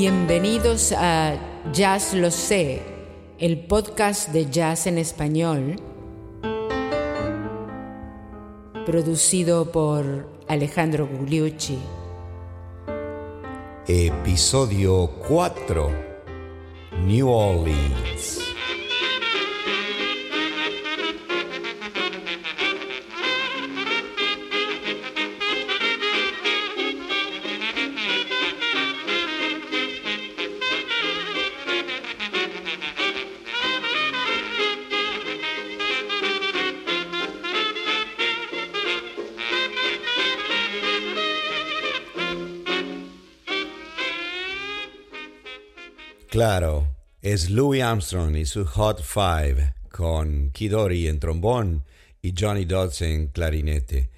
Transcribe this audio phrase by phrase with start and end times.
[0.00, 1.34] Bienvenidos a
[1.72, 2.82] Jazz Lo Sé,
[3.40, 5.74] el podcast de jazz en español,
[8.86, 11.80] producido por Alejandro Gugliucci.
[13.88, 15.90] Episodio 4
[17.04, 18.57] New Orleans.
[46.38, 51.84] Claro, es Louis Armstrong y su Hot Five con Kidori en trombón
[52.22, 54.08] y Johnny Dodds en clarinete.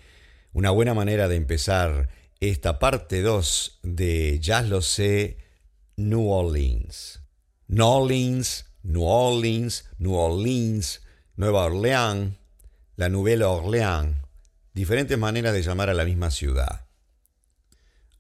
[0.53, 5.39] Una buena manera de empezar esta parte 2 de Jazz Lo Sé
[5.97, 7.23] New Orleans.
[7.69, 11.01] New Orleans, New Orleans, New Orleans,
[11.37, 12.35] Nueva Orleans,
[12.97, 14.19] la Nouvelle Orleans,
[14.75, 16.85] diferentes maneras de llamar a la misma ciudad.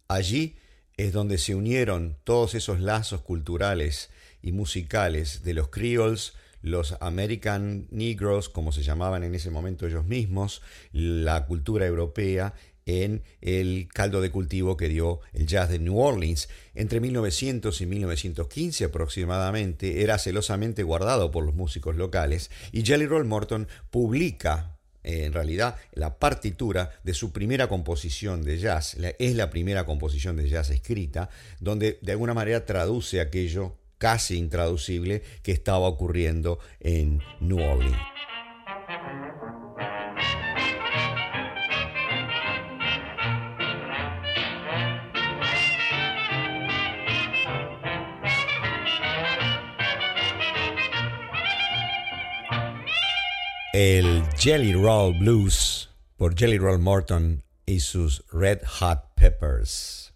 [0.08, 0.56] Allí
[1.06, 4.10] es donde se unieron todos esos lazos culturales
[4.42, 10.04] y musicales de los Creoles, los American Negroes, como se llamaban en ese momento ellos
[10.04, 10.60] mismos,
[10.92, 12.52] la cultura europea
[12.84, 16.50] en el caldo de cultivo que dio el jazz de New Orleans.
[16.74, 23.24] Entre 1900 y 1915 aproximadamente era celosamente guardado por los músicos locales y Jelly Roll
[23.24, 29.84] Morton publica en realidad la partitura de su primera composición de jazz, es la primera
[29.84, 36.58] composición de jazz escrita, donde de alguna manera traduce aquello casi intraducible que estaba ocurriendo
[36.80, 37.98] en New Orleans.
[54.42, 60.14] Jelly Roll Blues por Jelly Roll Morton y sus Red Hot Peppers.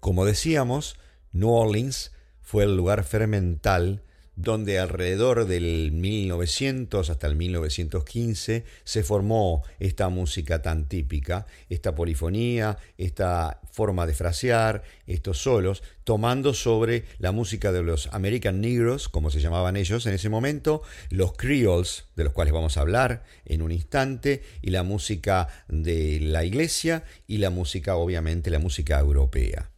[0.00, 0.96] Como decíamos,
[1.30, 4.02] New Orleans fue el lugar fermental
[4.42, 12.78] donde alrededor del 1900 hasta el 1915 se formó esta música tan típica, esta polifonía,
[12.96, 19.30] esta forma de frasear, estos solos, tomando sobre la música de los American Negroes, como
[19.30, 23.60] se llamaban ellos en ese momento, los Creoles, de los cuales vamos a hablar en
[23.60, 29.70] un instante, y la música de la iglesia y la música, obviamente, la música europea.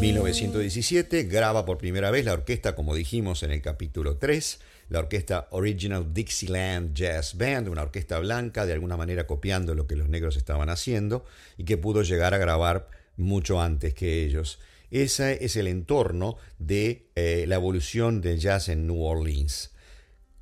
[0.00, 5.46] 1917 graba por primera vez la orquesta, como dijimos en el capítulo 3, la orquesta
[5.50, 10.38] Original Dixieland Jazz Band, una orquesta blanca, de alguna manera copiando lo que los negros
[10.38, 11.26] estaban haciendo
[11.58, 14.58] y que pudo llegar a grabar mucho antes que ellos.
[14.90, 19.70] Ese es el entorno de eh, la evolución del jazz en New Orleans,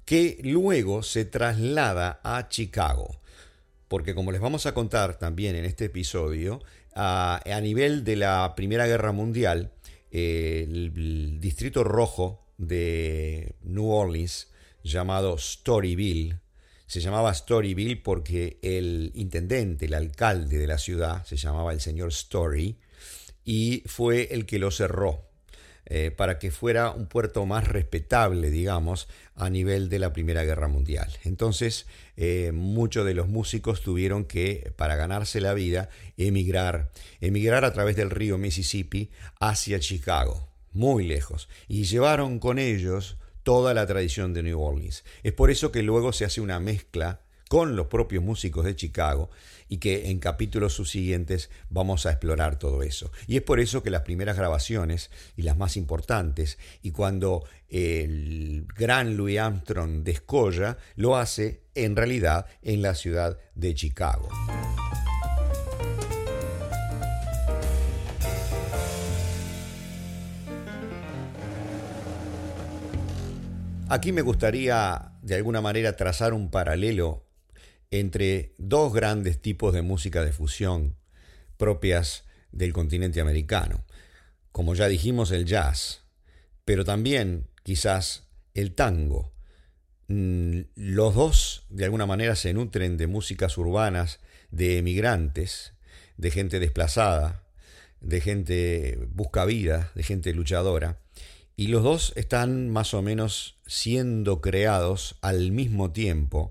[0.05, 3.21] que luego se traslada a Chicago.
[3.89, 6.61] Porque como les vamos a contar también en este episodio,
[6.95, 9.73] a, nivel de la Primera Guerra Mundial,
[10.11, 14.51] el, distrito rojo de New Orleans,
[14.83, 16.41] llamado Storyville,
[16.87, 22.09] se llamaba Storyville porque el intendente, el alcalde de la ciudad, se llamaba el señor
[22.09, 22.79] Story,
[23.45, 25.28] y fue el que lo cerró.
[25.91, 30.69] Eh, para que fuera un puerto más respetable, digamos, a nivel de la Primera Guerra
[30.69, 31.11] Mundial.
[31.25, 31.87] Entonces,
[32.19, 35.89] eh, muchos de los músicos tuvieron que, para ganarse la vida,
[36.19, 36.91] emigrar,
[37.23, 39.11] emigrar a través del río Mississippi
[39.41, 45.05] hacia Chicago, muy lejos, y llevaron con ellos toda la tradición de New Orleans.
[45.23, 49.31] Es por eso que luego se hace una mezcla con los propios músicos de Chicago
[49.69, 53.11] y que en capítulos subsiguientes vamos a explorar todo eso.
[53.27, 58.67] Y es por eso que las primeras grabaciones y las más importantes, y cuando el
[58.75, 64.29] gran Louis Armstrong descolla, lo hace en realidad en la ciudad de Chicago.
[73.91, 77.28] Aquí me gustaría de alguna manera trazar un paralelo
[77.91, 80.97] entre dos grandes tipos de música de fusión
[81.57, 83.85] propias del continente americano.
[84.53, 86.03] Como ya dijimos, el jazz,
[86.65, 89.33] pero también quizás el tango.
[90.09, 94.21] Mm, los dos de alguna manera se nutren de músicas urbanas,
[94.51, 95.75] de emigrantes,
[96.17, 97.45] de gente desplazada,
[98.01, 101.01] de gente busca vida, de gente luchadora.
[101.57, 106.51] Y los dos están más o menos siendo creados al mismo tiempo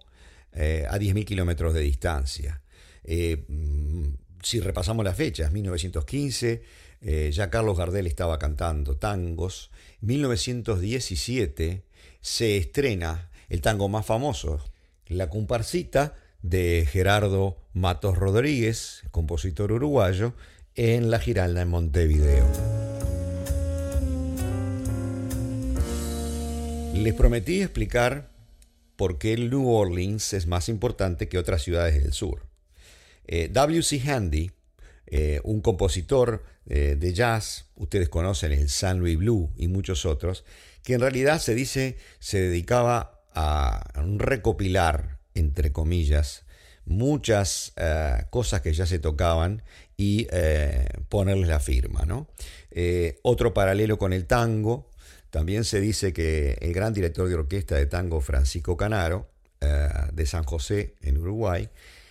[0.60, 2.62] eh, a 10.000 kilómetros de distancia.
[3.04, 4.06] Eh, mm,
[4.42, 6.64] si repasamos las fechas, 1915,
[7.02, 9.70] eh, ya Carlos Gardel estaba cantando tangos.
[10.02, 11.84] 1917
[12.22, 14.60] se estrena el tango más famoso,
[15.08, 20.34] La comparsita de Gerardo Matos Rodríguez, compositor uruguayo,
[20.76, 22.46] en La Giralda en Montevideo.
[26.94, 28.37] Les prometí explicar
[28.98, 32.48] por qué New Orleans es más importante que otras ciudades del sur.
[33.28, 34.02] Eh, W.C.
[34.10, 34.52] Handy,
[35.06, 40.44] eh, un compositor eh, de jazz, ustedes conocen el San Louis Blue y muchos otros,
[40.84, 43.84] que en realidad se dice se dedicaba a
[44.18, 46.44] recopilar, entre comillas,
[46.86, 47.74] muchas
[48.30, 49.62] cosas que ya se tocaban
[49.98, 50.28] y
[51.10, 52.06] ponerles la firma.
[52.06, 52.28] ¿no?
[53.24, 54.87] otro paralelo con el tango,
[55.30, 59.30] también se dice que el gran director de orquesta de tango Francisco Canaro,
[60.14, 61.70] de San José en Uruguay,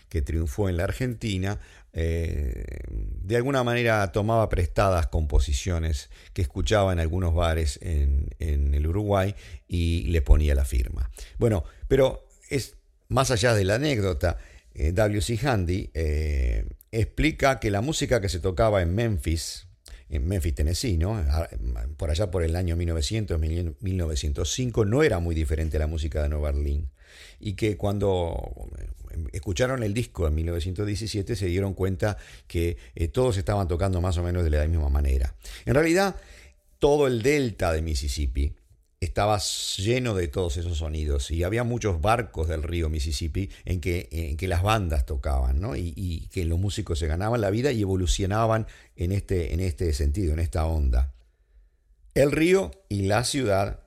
[0.09, 1.61] que triunfó en la Argentina,
[1.99, 9.35] eh, de alguna manera tomaba prestadas composiciones que escuchaba en algunos bares en, el Uruguay
[9.67, 11.11] y le ponía la firma.
[11.39, 12.77] Bueno, pero es
[13.09, 14.37] más allá de la anécdota,
[14.75, 15.39] eh, W.C.
[15.43, 19.66] Handy eh, explica que la música que se tocaba en Memphis,
[20.09, 21.49] en Memphis, Tennessee, ah,
[21.97, 26.29] por allá por el año 1900, 1905, no era muy diferente a la música de
[26.29, 26.89] Nueva Orleans.
[27.41, 28.53] Y que cuando
[29.33, 32.17] escucharon el disco en 1917 se dieron cuenta
[32.47, 35.35] que eh, todos estaban tocando más o menos de la misma manera.
[35.65, 36.17] En realidad,
[36.79, 38.53] todo el delta de Mississippi
[39.01, 39.39] estaba
[39.77, 44.37] lleno de todos esos sonidos y había muchos barcos del río Mississippi en que, en
[44.37, 48.67] que las bandas tocaban y, que los músicos se ganaban la vida y evolucionaban
[48.97, 51.13] en este, en este sentido, en esta onda.
[52.15, 53.81] El río y la ciudad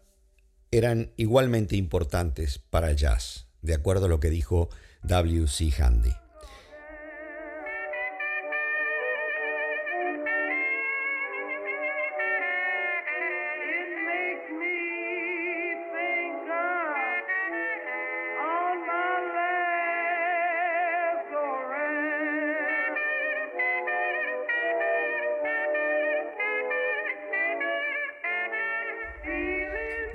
[0.72, 4.70] eran igualmente importantes para el jazz, de acuerdo a lo que dijo
[5.04, 5.72] W.C.
[5.82, 6.19] Handy.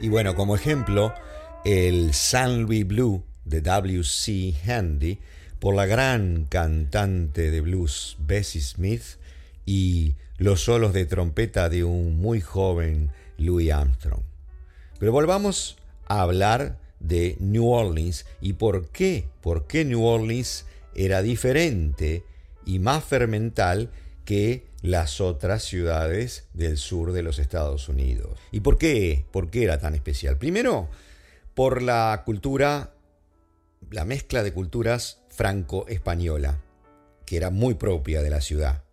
[0.00, 1.14] Y bueno, como ejemplo,
[1.64, 4.54] el San Louis Blue de W.C.
[4.66, 5.18] Handy
[5.58, 9.02] por la gran cantante de blues Bessie Smith
[9.64, 14.22] y los solos de trompeta de un muy joven Louis Armstrong.
[14.98, 21.22] Pero volvamos a hablar de New Orleans y por qué, por qué New Orleans era
[21.22, 22.24] diferente
[22.66, 23.90] y más fermental
[24.24, 28.38] que las otras ciudades del sur de los Estados Unidos.
[28.52, 29.24] ¿Y por qué?
[29.32, 30.36] ¿Por qué era tan especial?
[30.36, 30.90] Primero,
[31.54, 32.92] por la cultura
[33.90, 36.60] la mezcla de culturas franco-española,
[37.24, 38.84] que era muy propia de la ciudad,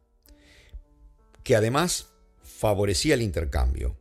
[1.44, 2.08] que además
[2.42, 3.98] favorecía el intercambio,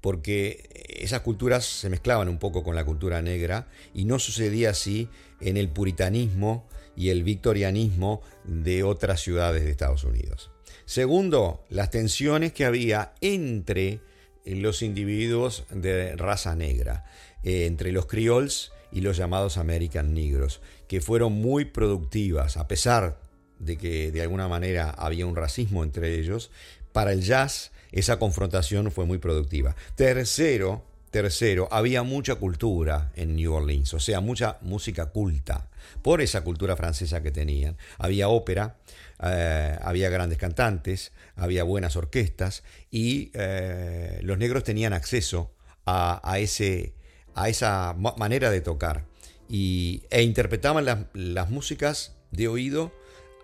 [0.00, 5.08] porque esas culturas se mezclaban un poco con la cultura negra y no sucedía así
[5.40, 10.50] en el puritanismo y el victorianismo de otras ciudades de Estados Unidos.
[10.84, 14.00] Segundo, las tensiones que había entre
[14.44, 17.04] los individuos de raza negra,
[17.42, 23.20] eh, entre los crioles y los llamados American Negros, que fueron muy productivas, a pesar
[23.58, 26.50] de que de alguna manera había un racismo entre ellos,
[26.92, 29.76] para el jazz esa confrontación fue muy productiva.
[29.94, 35.68] Tercero, tercero, había mucha cultura en New Orleans, o sea, mucha música culta,
[36.02, 37.76] por esa cultura francesa que tenían.
[37.98, 38.76] Había ópera,
[39.22, 45.52] eh, había grandes cantantes, había buenas orquestas y eh, los negros tenían acceso
[45.90, 46.92] a ese
[47.38, 49.04] a esa manera de tocar
[49.48, 52.92] y, e interpretaban las, músicas de oído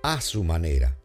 [0.03, 0.97] a su manera.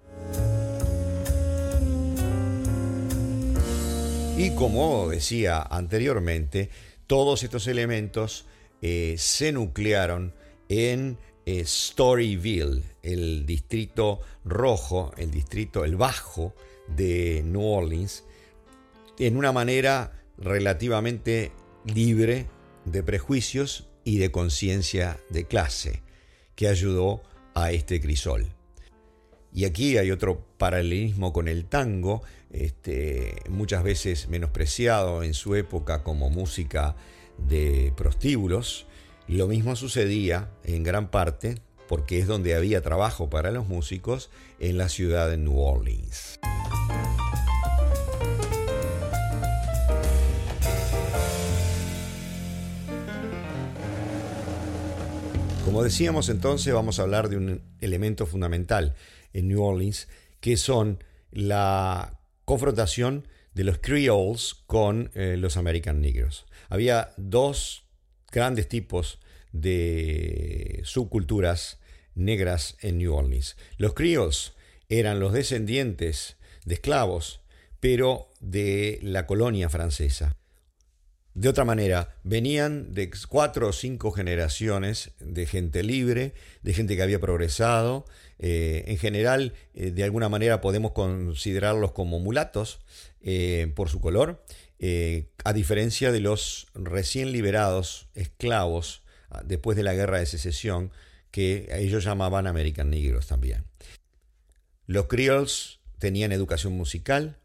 [4.39, 6.69] Y como decía anteriormente,
[7.07, 8.45] todos estos elementos
[8.81, 10.33] eh, se nuclearon
[10.69, 16.55] en eh, Storyville, el distrito rojo, el distrito, el bajo
[16.87, 18.23] de New Orleans,
[19.17, 21.51] en una manera relativamente
[21.83, 22.47] libre
[22.85, 26.01] de prejuicios y de conciencia de clase
[26.55, 27.21] que ayudó
[27.55, 28.47] a este crisol.
[29.53, 36.03] Y aquí hay otro paralelismo con el tango, este, muchas veces menospreciado en su época
[36.03, 36.95] como música
[37.37, 38.87] de prostíbulos.
[39.27, 41.55] Lo mismo sucedía en gran parte,
[41.87, 44.29] porque es donde había trabajo para los músicos,
[44.59, 46.39] en la ciudad de New Orleans.
[55.65, 58.95] Como decíamos entonces, vamos a hablar de un elemento fundamental
[59.33, 60.07] en New Orleans
[60.39, 62.18] que son la
[62.49, 66.47] confrontación de los Creoles con eh, los American Negros.
[66.67, 67.83] Había dos
[68.31, 69.19] grandes tipos
[69.51, 71.77] de subculturas
[72.15, 73.55] negras en New Orleans.
[73.77, 74.53] Los Creoles
[74.89, 77.41] eran los descendientes de esclavos,
[77.79, 80.35] pero de la colonia francesa.
[81.35, 87.03] De otra manera, venían de cuatro o cinco generaciones de gente libre, de gente que
[87.03, 88.05] había progresado.
[88.39, 92.79] Eh, en general, eh, de alguna manera podemos considerarlos como mulatos
[93.21, 94.43] eh, por su color,
[95.43, 100.91] a diferencia de los recién liberados esclavos ah, después de la guerra de secesión,
[101.31, 103.65] que ellos llamaban American Negros también.
[104.85, 107.39] Los Creoles tenían educación musical,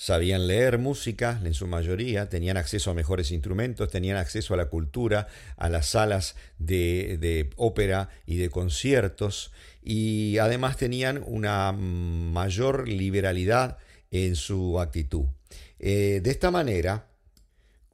[0.00, 4.70] sabían leer música en su mayoría, tenían acceso a mejores instrumentos, tenían acceso a la
[4.70, 5.28] cultura,
[5.58, 9.52] a las salas de, ópera y de conciertos,
[9.84, 13.76] y además tenían una mayor liberalidad
[14.10, 15.26] en su actitud.
[15.78, 17.04] Eh, de esta manera,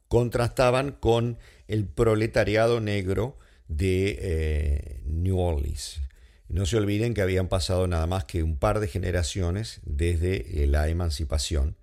[0.07, 1.37] contrastaban con
[1.67, 3.37] el proletariado negro
[3.67, 5.99] de eh, New Orleans.
[6.47, 10.67] No se olviden que habían pasado nada más que un par de generaciones desde eh,
[10.67, 11.75] la emancipación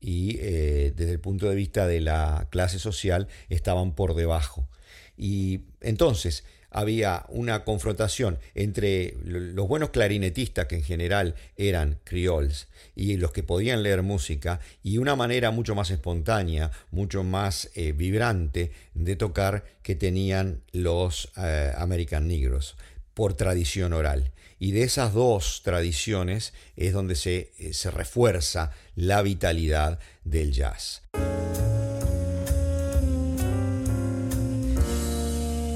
[0.00, 4.68] y eh, desde el punto de vista de la clase social estaban por debajo.
[5.16, 13.16] Y entonces había una confrontación entre los buenos clarinetistas, que en general eran crioles, y
[13.16, 18.70] los que podían leer música, y una manera mucho más espontánea, mucho más eh, vibrante
[18.94, 22.76] de tocar que tenían los eh, American Negros
[23.14, 24.32] por tradición oral.
[24.58, 31.02] Y de esas dos tradiciones es donde se, eh, se refuerza la vitalidad del jazz.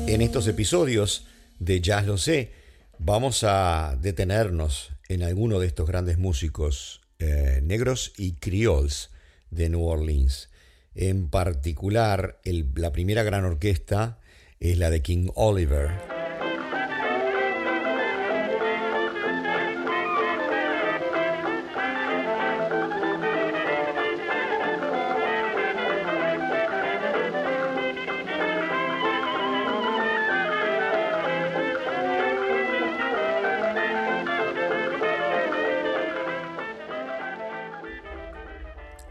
[0.07, 1.27] En estos episodios
[1.59, 2.53] de Jazz Lo Sé,
[2.99, 9.11] vamos a detenernos en alguno de estos grandes músicos eh, negros y crioles
[9.51, 10.51] de New Orleans.
[10.95, 14.19] En particular, la primera gran orquesta
[14.61, 16.14] es la de King Oliver.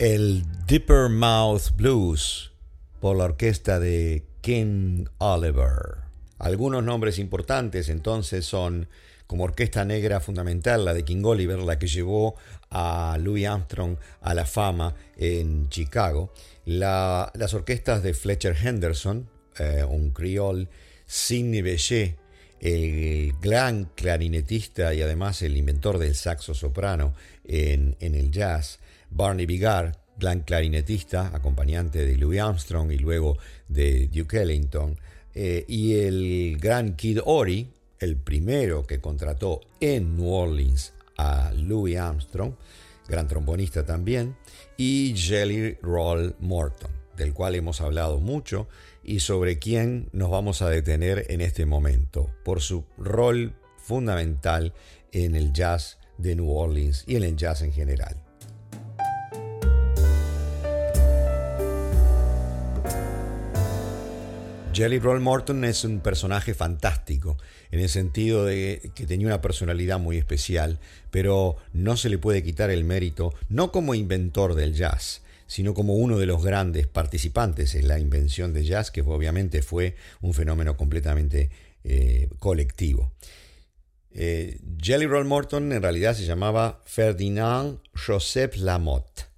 [0.04, 2.52] El Deeper Mouth Blues
[3.00, 6.00] por la orquesta de King Oliver.
[6.40, 8.90] Algunos nombres importantes entonces son
[9.28, 12.36] como orquesta negra fundamental la de King Oliver, la que llevó
[12.70, 16.34] a Louis Armstrong a la fama en Chicago,
[16.66, 20.68] las orquestas de Fletcher Henderson, eh, un criol,
[21.06, 22.18] Sidney Bechet,
[22.60, 27.14] el gran clarinetista y además el inventor del saxo soprano
[27.46, 28.80] en el jazz,
[29.14, 35.00] Barney Bigard, gran clarinetista, acompañante de Louis Armstrong y luego de Duke Ellington,
[35.36, 41.98] eh, y el gran Kid Ory, el primero que contrató en New Orleans a Louis
[41.98, 42.54] Armstrong,
[43.08, 44.36] gran trombonista también,
[44.78, 48.68] y Jelly Roll Morton, del cual hemos hablado mucho
[49.04, 54.74] y sobre quien nos vamos a detener en este momento, por su rol fundamental
[55.12, 58.23] en el jazz de New Orleans y en el jazz en general.
[64.74, 67.38] Jelly Roll Morton es un personaje fantástico,
[67.70, 70.80] en el sentido de que tenía una personalidad muy especial,
[71.12, 75.94] pero no se le puede quitar el mérito, no como inventor del jazz, sino como
[75.94, 80.76] uno de los grandes participantes en la invención del jazz, que obviamente fue un fenómeno
[80.76, 81.52] completamente
[81.84, 83.12] eh, colectivo.
[84.12, 89.33] Eh, Jelly Roll Morton en realidad se llamaba Ferdinand Joseph Lamotte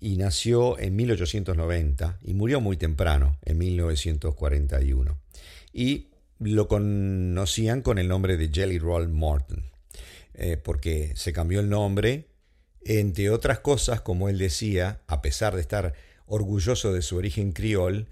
[0.00, 5.18] y nació en 1890 y murió muy temprano, en 1941.
[5.72, 9.64] Y lo conocían con el nombre de Jelly Roll Morton,
[10.34, 12.28] eh, porque se cambió el nombre,
[12.82, 15.92] entre otras cosas, como él decía, a pesar de estar
[16.26, 18.08] orgulloso de su origen criol,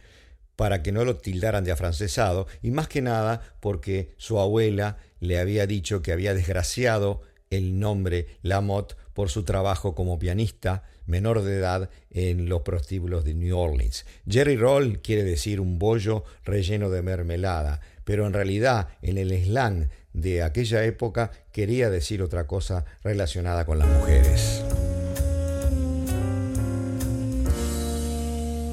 [0.57, 5.38] para que no lo tildaran de afrancesado, y más que nada porque su abuela le
[5.38, 11.56] había dicho que había desgraciado el nombre Lamotte por su trabajo como pianista menor de
[11.56, 14.06] edad en los prostíbulos de New Orleans.
[14.28, 19.88] Jerry Roll quiere decir un bollo relleno de mermelada, pero en realidad en el slang
[20.12, 24.62] de aquella época quería decir otra cosa relacionada con las mujeres.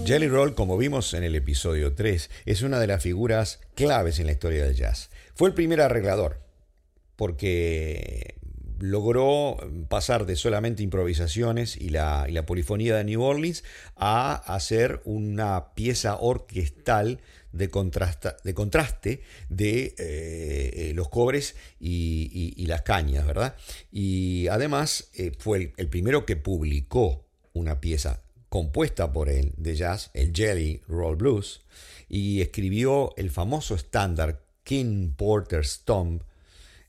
[0.05, 4.27] Jelly Roll, como vimos en el episodio 3, es una de las figuras claves en
[4.27, 5.09] la historia del jazz.
[5.33, 6.39] Fue el primer arreglador,
[7.15, 8.35] porque
[8.79, 9.57] logró
[9.89, 13.63] pasar de solamente improvisaciones y la, polifonía de New Orleans
[13.95, 17.19] a hacer una pieza orquestal
[17.51, 17.67] de,
[18.43, 23.55] de contraste de eh, los cobres y, las cañas, ¿verdad?
[23.91, 30.09] Y además eh, fue el, primero que publicó una pieza compuesta por él de jazz,
[30.13, 31.61] el Jelly Roll Blues,
[32.09, 36.23] y escribió el famoso estándar King Porter Stomp,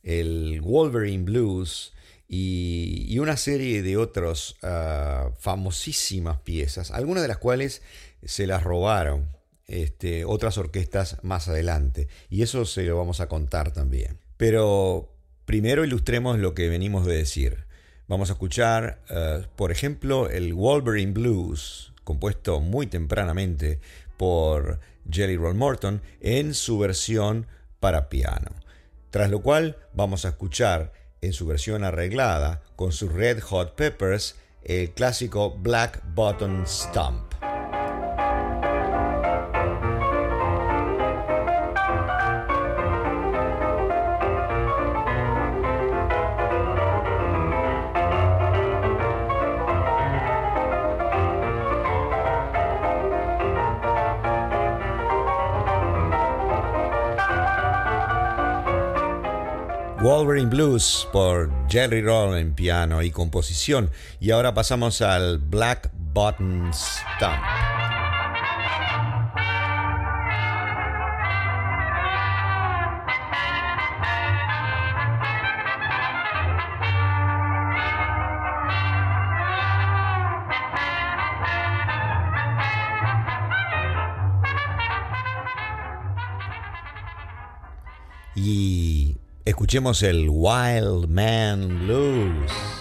[0.06, 1.92] el Wolverine Blues
[2.28, 7.82] y, una serie de otras ah, famosísimas piezas, algunas de las cuales
[8.24, 9.28] se las robaron
[9.66, 12.08] este, otras orquestas más adelante.
[12.30, 14.18] Y eso se lo vamos a contar también.
[14.36, 15.12] Pero
[15.44, 17.66] primero ilustremos lo que venimos de decir.
[18.06, 23.80] Vamos a escuchar, ah, por ejemplo, el Wolverine Blues, compuesto muy tempranamente
[24.16, 24.78] por
[25.10, 27.48] Jelly Roll Morton, en su versión
[27.80, 28.52] para piano.
[29.10, 34.36] Tras lo cual vamos a escuchar en su versión arreglada con sus Red Hot Peppers
[34.64, 37.25] el clásico Black Button Stomp.
[60.44, 63.90] Blues por Jerry Roll en piano y composición.
[64.20, 67.75] Y ahora pasamos al Black Button Stomp.
[89.76, 92.75] Escuchemos el Wild Man Blues.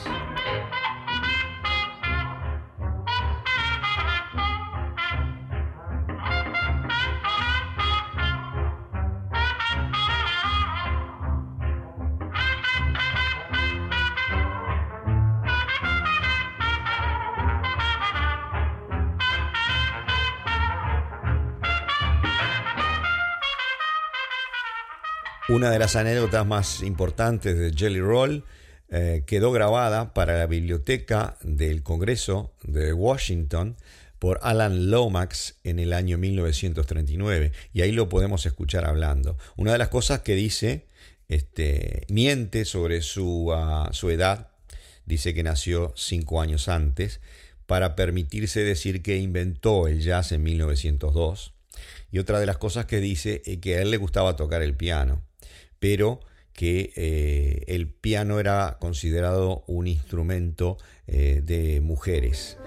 [25.48, 28.44] Una de las anécdotas más importantes de Jelly Roll
[28.90, 33.78] eh, quedó grabada para la biblioteca del Congreso de Washington
[34.18, 39.38] por Alan Lomax en el año 1939 y ahí lo podemos escuchar hablando.
[39.56, 40.88] Una de las cosas que dice,
[41.30, 44.50] este, miente sobre su, ah, su edad,
[45.06, 47.22] dice que nació cinco años antes,
[47.68, 51.54] para permitirse decir que inventó el jazz en 1902.
[52.12, 54.74] Y otra de las cosas que dice es que a él le gustaba tocar el
[54.74, 55.22] piano
[55.86, 56.20] pero
[56.54, 62.58] que eh, el piano era considerado un instrumento eh, de mujeres.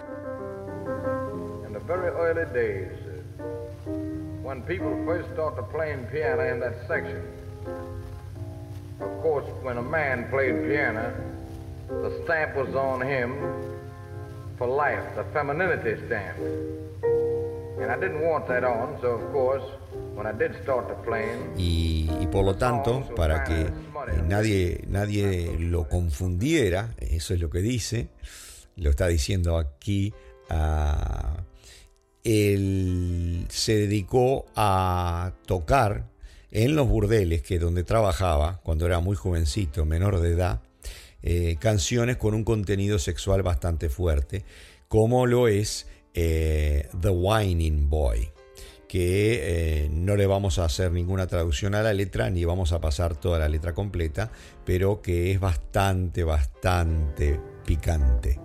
[1.67, 2.93] In the very early days,
[4.41, 7.21] when people first started playing piano in that section,
[9.01, 11.13] of course, when a man played piano,
[11.89, 13.35] the stamp was on him
[14.59, 16.39] for life, the femininity stamp.
[17.81, 19.65] And I didn't want that on, so of course,
[21.57, 23.71] y, por lo tanto, para que eh,
[24.27, 28.09] nadie, nadie lo confundiera, eso es lo que dice,
[28.77, 30.13] lo está diciendo aquí,
[32.25, 36.09] él se dedicó a tocar
[36.51, 40.63] en los burdeles, que donde trabajaba cuando era muy jovencito, menor de edad,
[41.23, 44.45] eh, canciones con un contenido sexual bastante fuerte,
[44.89, 48.31] como lo es eh, The Whining Boy
[48.89, 52.81] que eh, no le vamos a hacer ninguna traducción a la letra ni vamos a
[52.81, 54.31] pasar toda la letra completa,
[54.65, 58.41] pero que es bastante, bastante picante.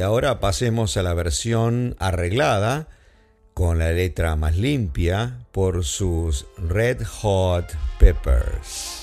[0.00, 2.88] Y ahora pasemos a la versión arreglada
[3.52, 7.66] con la letra más limpia por sus Red Hot
[7.98, 8.99] Peppers.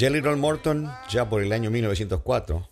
[0.00, 2.66] Jelly Roll Morton ya por el año 1904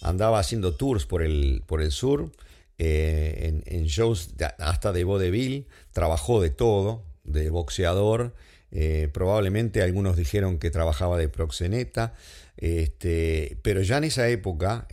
[0.00, 2.30] andaba haciendo tours por el, por el sur,
[2.78, 8.34] eh, en, shows hasta de vaudeville, trabajó de todo, de boxeador,
[8.70, 12.14] eh, probablemente algunos dijeron que trabajaba de proxeneta,
[12.60, 14.86] este, pero ya en esa época,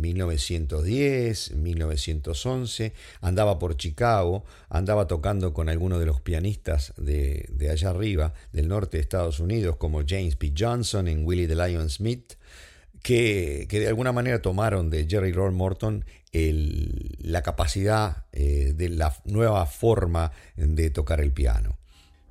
[0.00, 8.34] 1910, 1911, andaba por Chicago, andaba tocando con algunos de los pianistas de, allá arriba,
[8.52, 10.52] del norte de Estados Unidos, como James P.
[10.56, 12.34] Johnson en Willie the Lion Smith,
[13.02, 19.66] que, de alguna manera tomaron de Jerry Roll Morton la capacidad eh, de la nueva
[19.66, 21.79] forma de tocar el piano.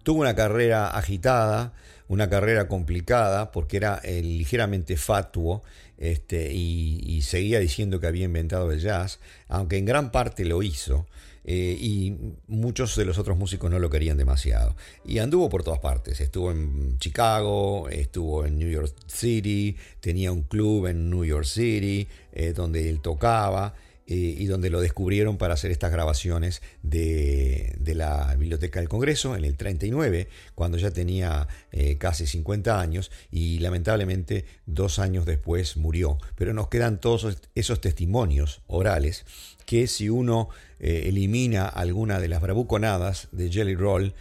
[0.04, 1.74] Tuvo una carrera agitada,
[2.08, 5.62] una carrera complicada, porque era eh, ligeramente fatuo
[5.98, 11.06] este, y, seguía diciendo que había inventado el jazz, aunque en gran parte lo hizo.
[11.46, 12.16] Eh, y
[12.48, 14.76] muchos de los otros músicos no lo querían demasiado.
[15.06, 16.20] Y anduvo por todas partes.
[16.22, 22.08] Estuvo en Chicago, estuvo en New York City, tenía un club en New York City
[22.34, 23.74] eh, donde él tocaba.
[24.12, 29.46] Eh, y donde lo descubrieron para hacer estas grabaciones de, la Biblioteca del Congreso en
[29.46, 36.18] el 39, cuando ya tenía eh, casi 50 años y lamentablemente dos años después murió.
[36.36, 39.26] Pero nos quedan todos esos testimonios orales
[39.68, 44.16] que si uno eh, elimina alguna de las bravuconadas de Jelly Roll,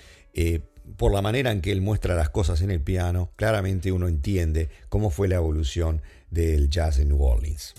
[0.99, 4.69] por la manera en que él muestra las cosas en el piano, claramente uno entiende
[4.91, 7.75] cómo fue la evolución del jazz en New Orleans.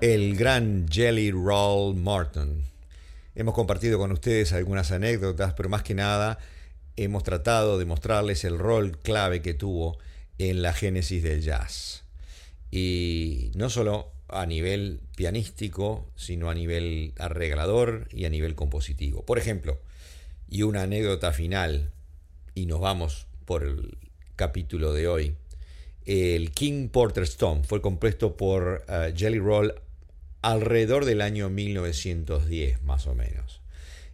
[0.00, 2.62] El gran Jelly Roll Martin.
[3.34, 6.38] Hemos compartido con ustedes algunas anécdotas, pero más que nada
[6.96, 9.98] hemos tratado de mostrarles el rol clave que tuvo
[10.38, 12.04] en la génesis del jazz.
[12.70, 19.24] Y no solo a nivel pianístico, sino a nivel arreglador y a nivel compositivo.
[19.24, 19.80] Por ejemplo,
[20.48, 21.90] y una anécdota final,
[22.54, 23.98] y nos vamos por el
[24.36, 25.34] capítulo de hoy,
[26.06, 29.74] el King Porter Stone fue compuesto por uh, Jelly Roll
[30.42, 33.60] alrededor del año 1910 más o menos.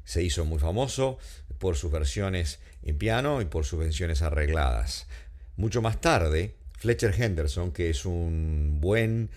[0.04, 1.18] Se hizo muy famoso
[1.58, 5.06] por sus versiones en piano y por sus versiones arregladas.
[5.56, 9.30] Mucho más tarde, Fletcher Henderson, que es un buen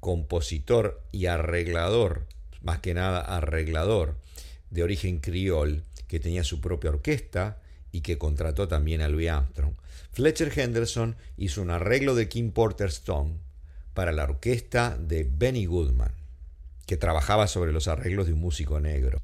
[0.00, 2.26] compositor y arreglador,
[2.62, 4.16] más que nada arreglador,
[4.70, 7.58] de origen criol, que tenía su propia orquesta
[7.90, 9.74] y que contrató también a Louis Armstrong.
[10.12, 13.38] Fletcher Henderson hizo un arreglo de King Porter Stone
[13.94, 16.23] para la orquesta de Benny Goodman
[16.86, 19.22] que trabajaba sobre los arreglos de un músico negro.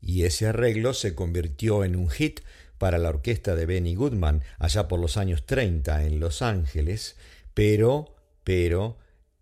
[0.00, 2.40] Y ese arreglo se convirtió en un hit
[2.78, 7.16] para la orquesta de Benny Goodman allá por los años 30 en Los Ángeles,
[7.52, 8.96] pero, pero,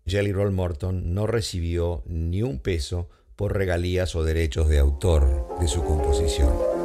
[0.05, 5.67] Jelly Roll Morton no recibió ni un peso por regalías o derechos de autor de
[5.69, 6.78] su composición.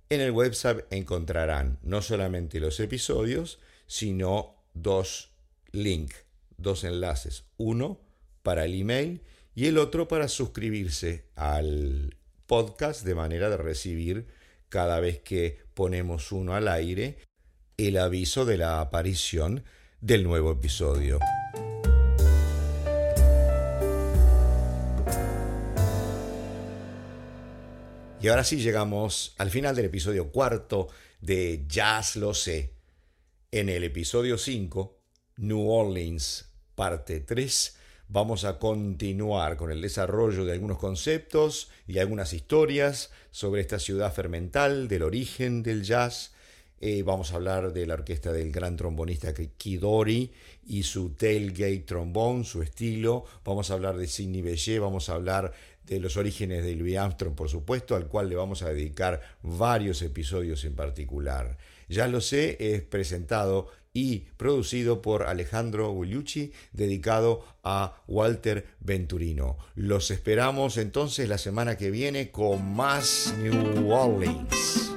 [0.09, 5.31] En el website encontrarán no solamente los episodios, sino dos
[5.71, 6.25] links,
[6.57, 8.01] dos enlaces, uno
[8.43, 9.21] para el email
[9.55, 14.27] y el otro para suscribirse al podcast de manera de recibir
[14.69, 17.17] cada vez que ponemos uno al aire
[17.77, 19.63] el aviso de la aparición
[20.01, 21.19] del nuevo episodio.
[28.21, 30.87] Y ahora sí llegamos al final del episodio cuarto
[31.21, 32.73] de Jazz lo sé.
[33.51, 34.99] En el episodio 5,
[35.37, 42.33] New Orleans, parte 3, vamos a continuar con el desarrollo de algunos conceptos y algunas
[42.33, 46.33] historias sobre esta ciudad fermental, del origen del jazz.
[46.81, 50.31] Eh, vamos a hablar de la orquesta del gran trombonista Kidori
[50.67, 53.25] y su tailgate trombón, su estilo.
[53.43, 55.53] Vamos a hablar de Sidney Bechet, vamos a hablar
[55.85, 60.01] de los orígenes de Louis Armstrong, por supuesto, al cual le vamos a dedicar varios
[60.01, 61.57] episodios en particular.
[61.87, 69.57] Ya lo sé, es presentado y producido por Alejandro Gugliucci, dedicado a Walter Venturino.
[69.73, 74.91] Los esperamos entonces la semana que viene con más New Orleans.